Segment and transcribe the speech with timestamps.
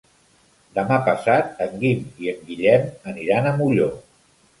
[0.77, 3.91] Demà passat en Guim i en Guillem aniran a Molló.